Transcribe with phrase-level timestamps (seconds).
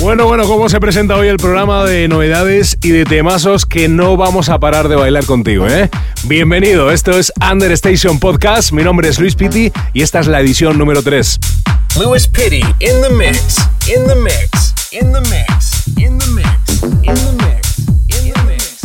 [0.00, 4.16] Bueno, bueno, ¿cómo se presenta hoy el programa de novedades y de temazos que no
[4.16, 5.90] vamos a parar de bailar contigo, eh?
[6.24, 10.78] Bienvenido, esto es Understation Podcast, mi nombre es Luis Pitti y esta es la edición
[10.78, 11.38] número 3.
[11.98, 13.58] Louis Pitty in the mix,
[13.94, 17.79] in the mix, in the mix, in the mix, in the mix, in the mix.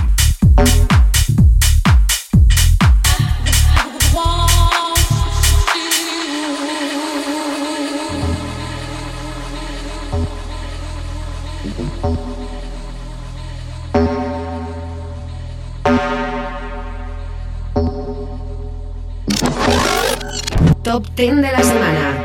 [20.87, 22.25] Top 10 de la semana.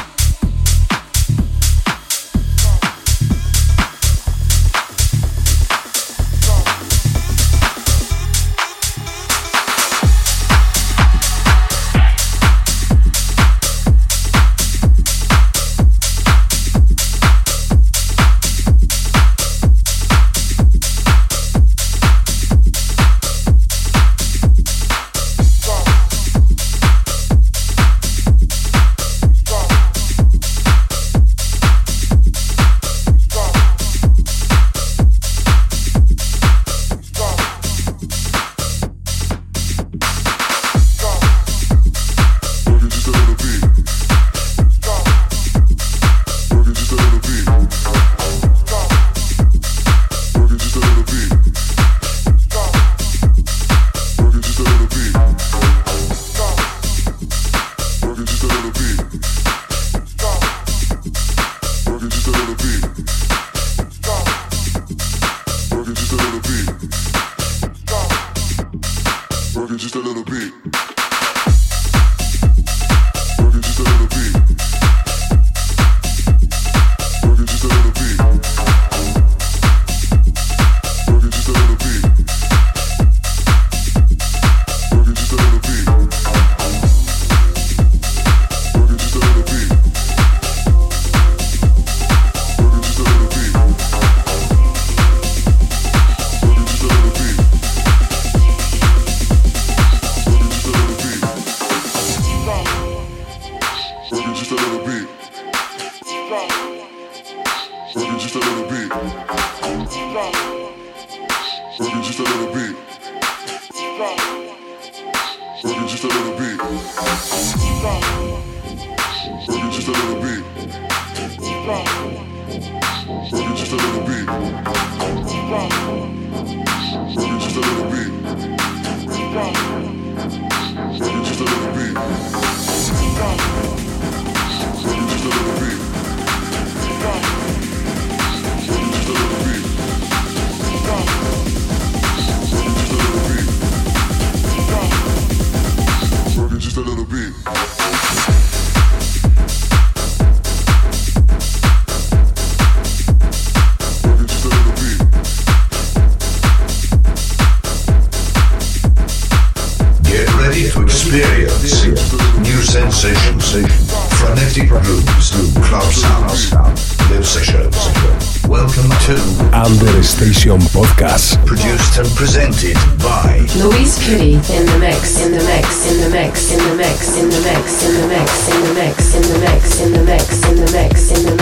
[172.01, 176.57] And presented by Luis Kitty in the mix, in the mix, in the mix, in
[176.57, 179.91] the mix, in the mix, in the mix, in the mix, in the mix, in
[179.93, 181.40] the mix, in the mix, in the mix,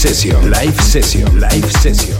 [0.00, 2.19] session, live session, live session,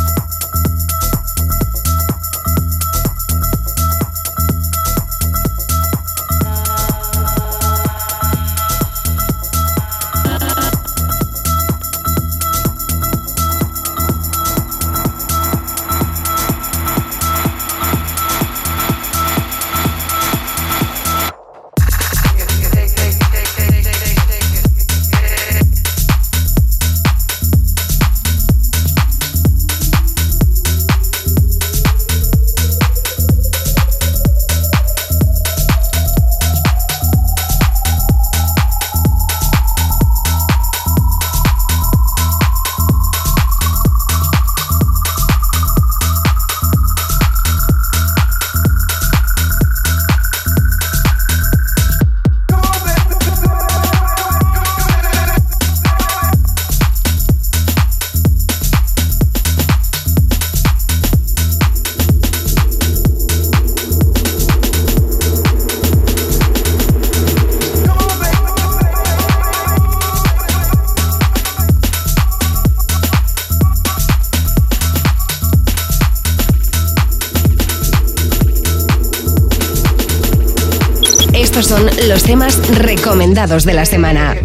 [82.31, 84.37] Temas recomendados de la semana.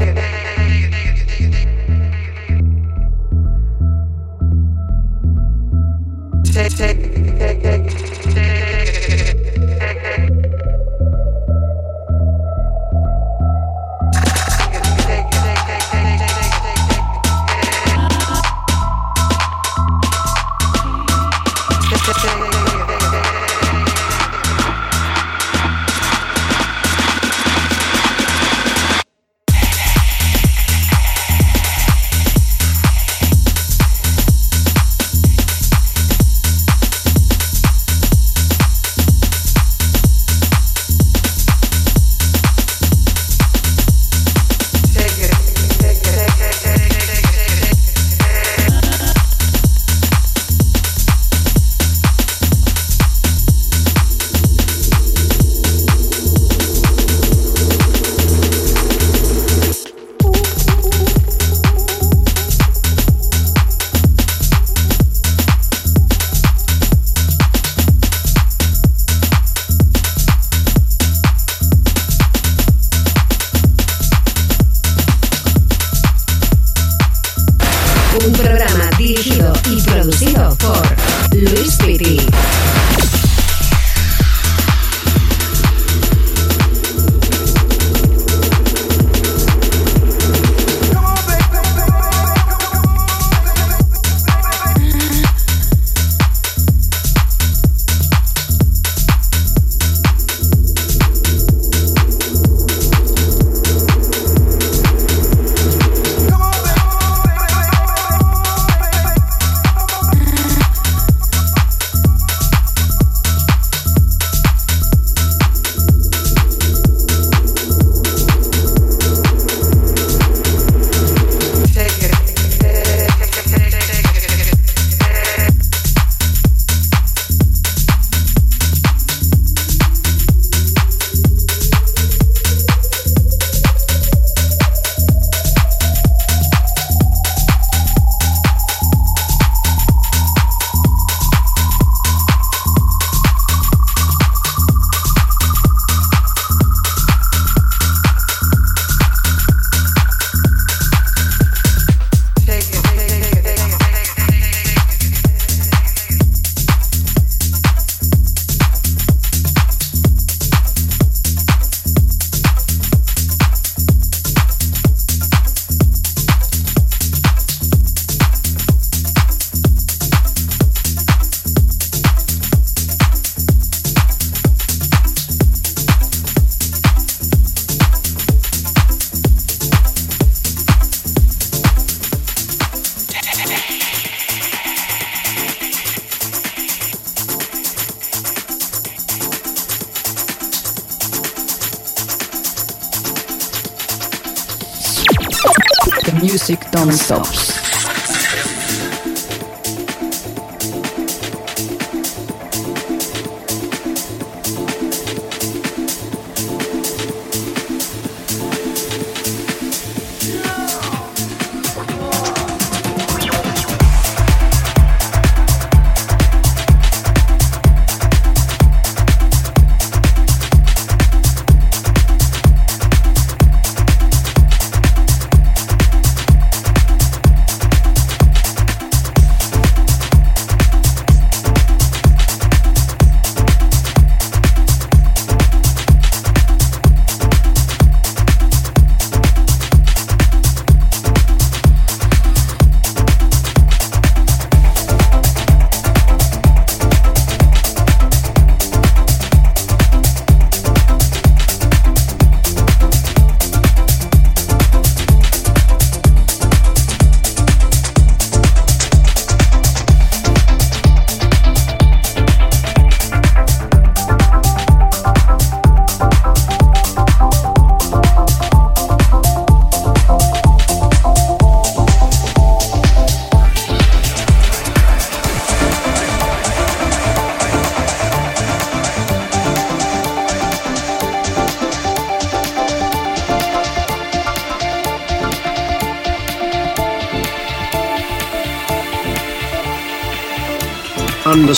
[196.87, 197.26] non-stop.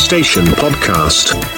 [0.09, 1.58] Station Podcast.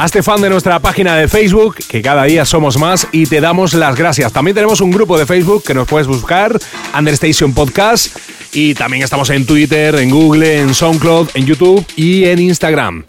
[0.00, 3.74] Hazte fan de nuestra página de Facebook, que cada día somos más y te damos
[3.74, 4.32] las gracias.
[4.32, 6.58] También tenemos un grupo de Facebook que nos puedes buscar,
[6.98, 8.16] Understation Podcast,
[8.54, 13.04] y también estamos en Twitter, en Google, en SoundCloud, en YouTube y en Instagram.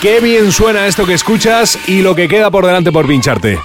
[0.00, 3.58] Qué bien suena esto que escuchas y lo que queda por delante por pincharte.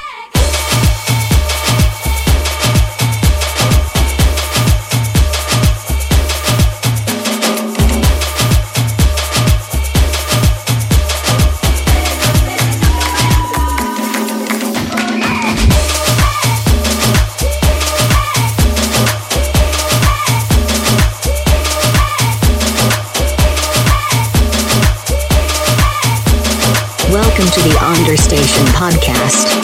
[28.33, 29.62] Station Podcast.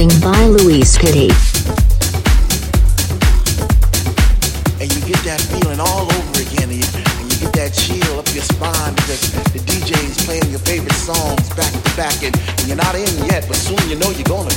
[0.00, 1.28] Dancing by Luis Pitti.
[4.80, 6.88] And you get that feeling all over again, and you,
[7.20, 11.52] and you get that chill up your spine because the DJ's playing your favorite songs
[11.52, 14.56] back to back, and, and you're not in yet, but soon you know you're gonna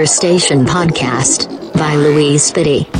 [0.00, 2.99] Understation Podcast by Louise Spitty.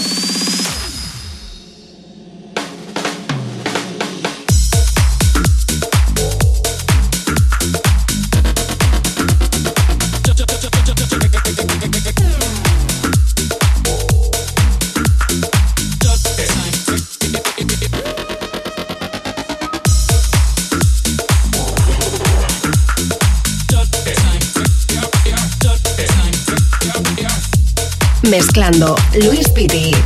[29.13, 30.00] Luis Piti.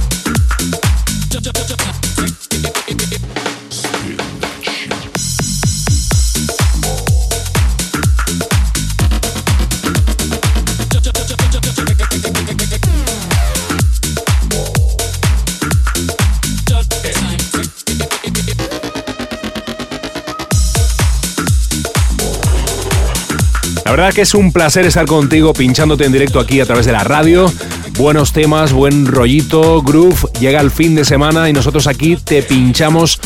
[23.86, 26.92] La verdad que es un placer estar contigo pinchándote en directo aquí a través de
[26.92, 27.46] la radio.
[28.00, 30.28] Buenos temas, buen rollito, groove.
[30.40, 33.20] Llega el fin de semana y nosotros aquí te pinchamos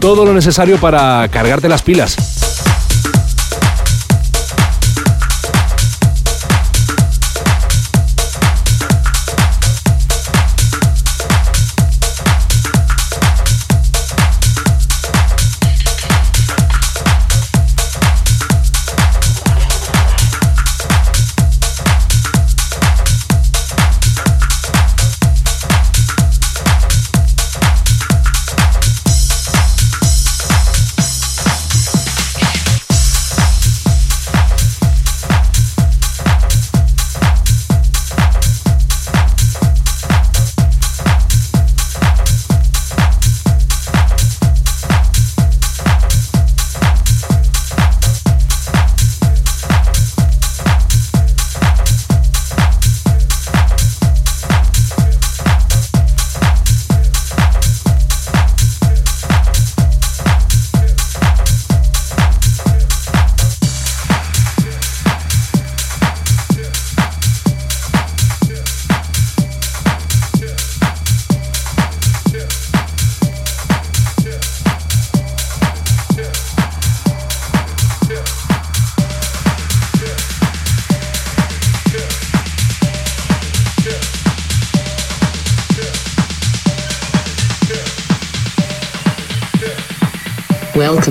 [0.00, 2.55] todo lo necesario para cargarte las pilas.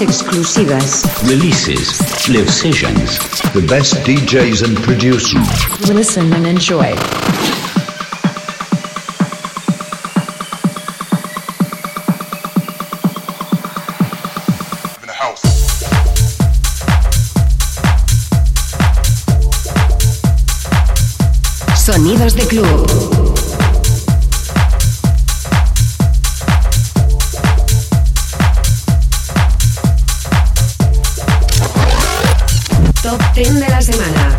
[0.00, 1.04] exclusivas.
[1.24, 3.18] Releases, live sessions,
[3.52, 5.88] the best DJs and producers.
[5.88, 6.94] Listen and enjoy.
[21.74, 23.17] Sonidos de club.
[33.38, 34.37] tren de la semana.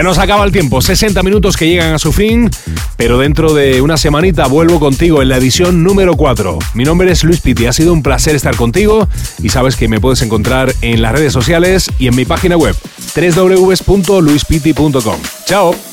[0.00, 2.48] Se nos acaba el tiempo, 60 minutos que llegan a su fin,
[2.96, 6.58] pero dentro de una semanita vuelvo contigo en la edición número 4.
[6.72, 9.06] Mi nombre es Luis Pitti, ha sido un placer estar contigo
[9.42, 12.74] y sabes que me puedes encontrar en las redes sociales y en mi página web
[13.14, 15.20] www.luispiti.com.
[15.44, 15.89] Chao.